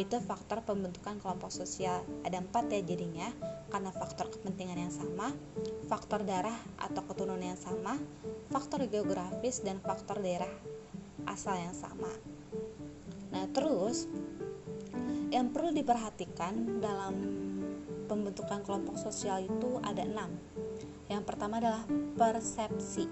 Itu 0.00 0.24
faktor 0.24 0.64
pembentukan 0.64 1.20
kelompok 1.20 1.52
sosial. 1.52 2.00
Ada 2.24 2.40
empat 2.40 2.72
ya 2.72 2.80
jadinya 2.80 3.28
karena 3.68 3.92
faktor 3.92 4.32
kepentingan 4.32 4.88
yang 4.88 4.94
sama, 4.94 5.36
faktor 5.88 6.24
darah 6.24 6.56
atau 6.80 7.04
keturunan 7.04 7.44
yang 7.44 7.60
sama, 7.60 8.00
faktor 8.48 8.88
geografis 8.88 9.60
dan 9.60 9.76
faktor 9.84 10.24
daerah 10.24 10.50
asal 11.28 11.60
yang 11.60 11.76
sama. 11.76 12.10
Nah 13.32 13.44
terus 13.52 14.08
yang 15.32 15.48
perlu 15.48 15.72
diperhatikan 15.72 16.80
dalam 16.84 17.14
pembentukan 18.04 18.60
kelompok 18.60 19.00
sosial 19.00 19.48
itu 19.48 19.80
ada 19.80 20.04
enam 20.04 20.28
yang 21.12 21.24
pertama 21.28 21.60
adalah 21.60 21.84
persepsi. 22.16 23.04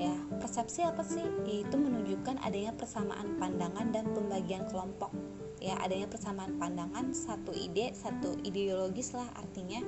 Ya, 0.00 0.16
persepsi 0.40 0.80
apa 0.82 1.04
sih? 1.04 1.22
Itu 1.44 1.76
menunjukkan 1.76 2.40
adanya 2.40 2.72
persamaan 2.72 3.36
pandangan 3.36 3.92
dan 3.92 4.08
pembagian 4.16 4.64
kelompok. 4.72 5.12
Ya, 5.60 5.78
adanya 5.78 6.08
persamaan 6.10 6.58
pandangan, 6.58 7.12
satu 7.14 7.52
ide, 7.54 7.92
satu 7.94 8.34
ideologis 8.42 9.12
lah 9.14 9.28
artinya. 9.38 9.78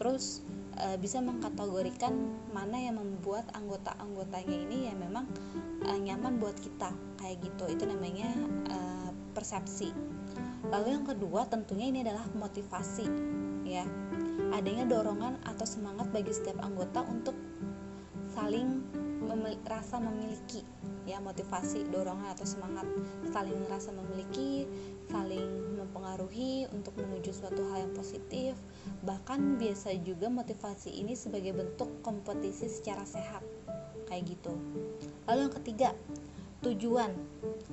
Terus 0.00 0.42
e, 0.74 0.98
bisa 0.98 1.22
mengkategorikan 1.22 2.16
mana 2.50 2.80
yang 2.80 2.98
membuat 2.98 3.46
anggota-anggotanya 3.54 4.56
ini 4.66 4.90
ya 4.90 4.94
memang 4.98 5.30
e, 5.86 5.90
nyaman 5.94 6.42
buat 6.42 6.58
kita 6.58 6.90
kayak 7.22 7.38
gitu. 7.44 7.70
Itu 7.70 7.84
namanya 7.86 8.32
e, 8.66 8.78
persepsi. 9.30 9.94
Lalu 10.66 10.98
yang 10.98 11.04
kedua 11.06 11.46
tentunya 11.46 11.86
ini 11.86 12.02
adalah 12.02 12.26
motivasi 12.34 13.06
ya 13.62 13.86
adanya 14.54 14.86
dorongan 14.86 15.40
atau 15.46 15.66
semangat 15.66 16.10
bagi 16.14 16.30
setiap 16.30 16.62
anggota 16.62 17.02
untuk 17.06 17.34
saling 18.34 18.84
memil 19.26 19.58
rasa 19.66 19.98
memiliki 19.98 20.62
ya 21.06 21.22
motivasi 21.22 21.86
dorongan 21.90 22.34
atau 22.34 22.46
semangat. 22.46 22.86
Saling 23.30 23.58
rasa 23.70 23.94
memiliki 23.94 24.66
saling 25.06 25.78
mempengaruhi 25.78 26.66
untuk 26.74 26.98
menuju 26.98 27.30
suatu 27.30 27.62
hal 27.70 27.86
yang 27.86 27.94
positif. 27.94 28.58
Bahkan 29.06 29.58
biasa 29.62 29.94
juga 30.02 30.26
motivasi 30.26 30.98
ini 30.98 31.14
sebagai 31.14 31.54
bentuk 31.54 31.88
kompetisi 32.02 32.66
secara 32.66 33.06
sehat. 33.06 33.42
Kayak 34.10 34.36
gitu. 34.38 34.54
Lalu 35.26 35.40
yang 35.50 35.54
ketiga 35.62 35.88
tujuan 36.64 37.12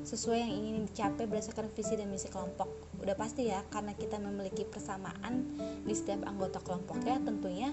sesuai 0.04 0.44
yang 0.44 0.54
ingin 0.54 0.75
dicapai 0.90 1.24
berdasarkan 1.30 1.72
visi 1.72 1.96
dan 1.96 2.12
misi 2.12 2.28
kelompok. 2.28 2.68
Udah 3.00 3.16
pasti 3.16 3.48
ya 3.48 3.63
karena 3.72 3.96
kita 3.96 4.20
memiliki 4.20 4.68
persamaan 4.68 5.56
di 5.84 5.94
setiap 5.96 6.28
anggota 6.28 6.60
kelompoknya 6.60 7.20
tentunya 7.24 7.70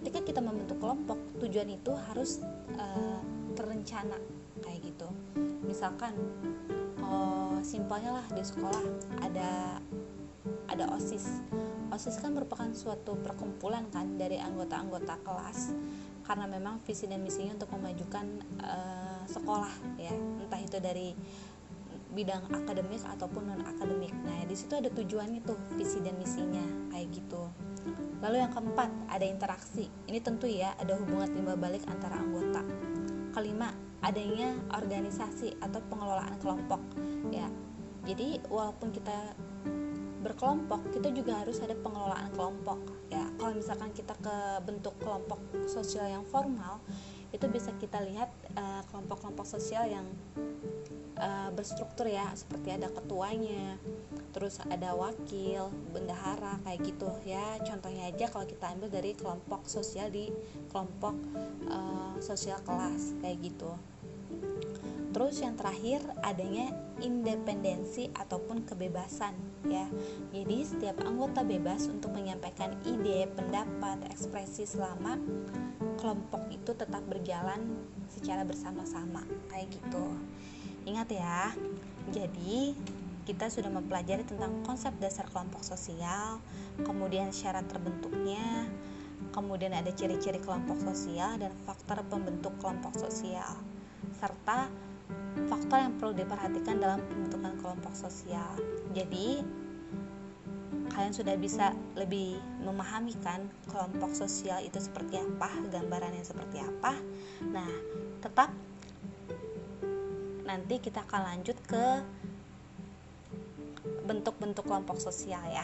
ketika 0.00 0.22
kita 0.22 0.40
membentuk 0.40 0.78
kelompok 0.78 1.18
tujuan 1.42 1.66
itu 1.74 1.92
harus 2.10 2.38
uh, 2.78 3.20
terencana 3.58 4.16
kayak 4.62 4.94
gitu. 4.94 5.08
Misalkan 5.66 6.14
oh, 7.02 7.58
simpelnya 7.66 8.22
lah 8.22 8.26
di 8.30 8.42
sekolah 8.42 8.84
ada 9.26 9.82
ada 10.70 10.84
osis. 10.94 11.42
Osis 11.90 12.22
kan 12.22 12.38
merupakan 12.38 12.70
suatu 12.70 13.18
perkumpulan 13.18 13.90
kan 13.90 14.14
dari 14.14 14.38
anggota-anggota 14.38 15.18
kelas 15.26 15.74
karena 16.22 16.46
memang 16.46 16.78
visi 16.86 17.10
dan 17.10 17.26
misinya 17.26 17.58
untuk 17.58 17.74
memajukan 17.74 18.26
uh, 18.62 19.09
sekolah 19.28 19.72
ya 19.98 20.12
entah 20.14 20.60
itu 20.60 20.78
dari 20.80 21.12
bidang 22.10 22.50
akademik 22.50 23.02
ataupun 23.06 23.54
non 23.54 23.62
akademik. 23.62 24.10
Nah, 24.26 24.42
di 24.42 24.56
situ 24.58 24.74
ada 24.74 24.90
tujuannya 24.90 25.46
tuh, 25.46 25.58
visi 25.78 26.02
dan 26.02 26.18
misinya 26.18 26.62
kayak 26.90 27.06
gitu. 27.14 27.42
Lalu 28.20 28.42
yang 28.42 28.52
keempat, 28.52 28.90
ada 29.08 29.24
interaksi. 29.24 29.88
Ini 30.10 30.18
tentu 30.20 30.50
ya, 30.50 30.74
ada 30.76 30.98
hubungan 30.98 31.30
timbal 31.30 31.56
balik 31.56 31.86
antara 31.86 32.18
anggota. 32.18 32.66
Kelima, 33.30 33.70
adanya 34.02 34.58
organisasi 34.74 35.56
atau 35.62 35.80
pengelolaan 35.86 36.36
kelompok. 36.42 36.82
Ya. 37.30 37.46
Jadi, 38.04 38.42
walaupun 38.50 38.90
kita 38.90 39.38
berkelompok, 40.20 40.92
kita 40.92 41.14
juga 41.14 41.40
harus 41.40 41.62
ada 41.62 41.72
pengelolaan 41.78 42.28
kelompok. 42.34 43.08
Ya, 43.08 43.24
kalau 43.38 43.56
misalkan 43.56 43.94
kita 43.96 44.12
ke 44.20 44.36
bentuk 44.66 44.98
kelompok 45.00 45.40
sosial 45.70 46.10
yang 46.10 46.26
formal, 46.28 46.82
itu 47.30 47.46
bisa 47.46 47.70
kita 47.78 48.02
lihat 48.02 48.30
eh, 48.58 48.82
kelompok-kelompok 48.90 49.46
uh, 49.46 49.52
sosial 49.54 49.86
yang 49.86 50.06
uh, 51.18 51.50
berstruktur 51.54 52.10
ya 52.10 52.26
seperti 52.34 52.74
ada 52.74 52.90
ketuanya 52.90 53.78
terus 54.34 54.58
ada 54.66 54.94
wakil 54.94 55.70
bendahara 55.94 56.58
kayak 56.66 56.80
gitu 56.86 57.10
ya. 57.26 57.58
Contohnya 57.62 58.10
aja 58.10 58.26
kalau 58.30 58.46
kita 58.46 58.66
ambil 58.74 58.88
dari 58.90 59.14
kelompok 59.14 59.66
sosial 59.66 60.10
di 60.10 60.30
kelompok 60.70 61.14
uh, 61.70 62.14
sosial 62.18 62.58
kelas 62.66 63.14
kayak 63.22 63.38
gitu 63.46 63.70
Terus 65.10 65.42
yang 65.42 65.58
terakhir 65.58 65.98
adanya 66.22 66.70
independensi 67.02 68.14
ataupun 68.14 68.62
kebebasan 68.62 69.34
ya. 69.66 69.90
Jadi 70.30 70.56
setiap 70.62 71.02
anggota 71.02 71.42
bebas 71.42 71.90
untuk 71.90 72.14
menyampaikan 72.14 72.78
ide, 72.86 73.26
pendapat, 73.34 74.06
ekspresi 74.06 74.70
selama 74.70 75.18
kelompok 75.98 76.46
itu 76.54 76.70
tetap 76.72 77.02
berjalan 77.10 77.74
secara 78.06 78.46
bersama-sama 78.46 79.26
kayak 79.50 79.68
gitu. 79.74 80.14
Ingat 80.86 81.08
ya, 81.12 81.52
jadi 82.14 82.72
kita 83.28 83.52
sudah 83.52 83.68
mempelajari 83.68 84.24
tentang 84.24 84.64
konsep 84.64 84.90
dasar 84.98 85.28
kelompok 85.28 85.60
sosial, 85.62 86.40
kemudian 86.82 87.30
syarat 87.30 87.68
terbentuknya, 87.68 88.66
kemudian 89.30 89.76
ada 89.76 89.92
ciri-ciri 89.92 90.40
kelompok 90.40 90.80
sosial 90.80 91.36
dan 91.36 91.52
faktor 91.68 92.00
pembentuk 92.08 92.56
kelompok 92.58 92.96
sosial, 92.96 93.60
serta 94.16 94.68
faktor 95.46 95.78
yang 95.78 95.94
perlu 95.98 96.12
diperhatikan 96.14 96.76
dalam 96.78 97.00
pembentukan 97.06 97.54
kelompok 97.58 97.94
sosial. 97.94 98.54
Jadi, 98.94 99.42
kalian 100.90 101.14
sudah 101.14 101.34
bisa 101.38 101.72
lebih 101.94 102.36
memahami 102.60 103.14
kan 103.22 103.46
kelompok 103.70 104.12
sosial 104.12 104.60
itu 104.60 104.76
seperti 104.82 105.16
apa, 105.16 105.48
gambarannya 105.70 106.22
seperti 106.26 106.60
apa. 106.60 106.98
Nah, 107.46 107.70
tetap 108.20 108.50
nanti 110.44 110.82
kita 110.82 111.06
akan 111.06 111.22
lanjut 111.30 111.56
ke 111.62 111.84
bentuk-bentuk 114.10 114.66
kelompok 114.66 114.98
sosial 114.98 115.40
ya. 115.46 115.62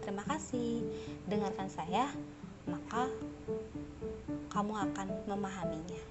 Terima 0.00 0.24
kasih. 0.24 0.80
Dengarkan 1.28 1.68
saya, 1.68 2.08
maka 2.64 3.12
kamu 4.48 4.72
akan 4.72 5.06
memahaminya. 5.28 6.02